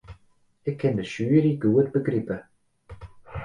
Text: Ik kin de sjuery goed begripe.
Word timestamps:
Ik 0.69 0.75
kin 0.79 0.95
de 0.99 1.05
sjuery 1.11 1.53
goed 1.61 1.87
begripe. 1.97 2.35